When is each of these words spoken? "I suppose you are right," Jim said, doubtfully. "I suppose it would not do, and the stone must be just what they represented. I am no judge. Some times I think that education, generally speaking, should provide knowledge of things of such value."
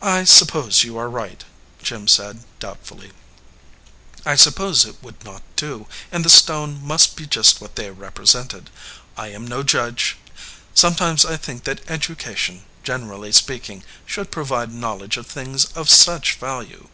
"I 0.00 0.24
suppose 0.24 0.82
you 0.82 0.96
are 0.96 1.10
right," 1.10 1.44
Jim 1.82 2.08
said, 2.08 2.44
doubtfully. 2.58 3.12
"I 4.24 4.36
suppose 4.36 4.86
it 4.86 5.02
would 5.02 5.22
not 5.22 5.42
do, 5.54 5.86
and 6.10 6.24
the 6.24 6.30
stone 6.30 6.82
must 6.82 7.14
be 7.14 7.26
just 7.26 7.60
what 7.60 7.76
they 7.76 7.90
represented. 7.90 8.70
I 9.14 9.26
am 9.32 9.46
no 9.46 9.62
judge. 9.62 10.16
Some 10.72 10.94
times 10.94 11.26
I 11.26 11.36
think 11.36 11.64
that 11.64 11.82
education, 11.90 12.64
generally 12.84 13.32
speaking, 13.32 13.84
should 14.06 14.30
provide 14.30 14.72
knowledge 14.72 15.18
of 15.18 15.26
things 15.26 15.66
of 15.76 15.90
such 15.90 16.36
value." 16.36 16.88